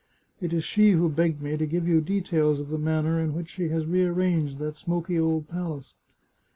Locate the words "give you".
1.67-2.01